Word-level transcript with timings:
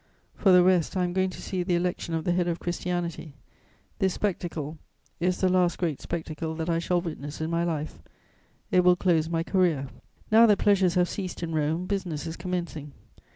For 0.33 0.51
the 0.51 0.63
rest, 0.63 0.97
I 0.97 1.03
am 1.03 1.13
going 1.13 1.29
to 1.29 1.41
see 1.43 1.61
the 1.61 1.75
election 1.75 2.15
of 2.15 2.23
the 2.23 2.31
Head 2.31 2.47
of 2.47 2.57
Christianity; 2.59 3.35
this 3.99 4.15
spectacle 4.15 4.79
is 5.19 5.41
the 5.41 5.47
last 5.47 5.77
great 5.77 6.01
spectacle 6.01 6.55
that 6.55 6.71
I 6.71 6.79
shall 6.79 7.01
witness 7.01 7.39
in 7.39 7.51
my 7.51 7.63
life; 7.63 7.99
it 8.71 8.79
will 8.83 8.95
close 8.95 9.29
my 9.29 9.43
career. 9.43 9.89
"Now 10.31 10.47
that 10.47 10.57
pleasures 10.57 10.95
have 10.95 11.07
ceased 11.07 11.43
in 11.43 11.53
Rome, 11.53 11.85
business 11.85 12.25
is 12.25 12.35
commencing. 12.35 12.93